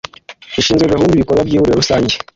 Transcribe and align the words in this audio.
ishinzwe 0.59 0.91
gahunda 0.93 1.13
ibikorwa 1.15 1.43
by 1.47 1.53
ihuriro 1.55 1.75
rusanjye 1.81 2.15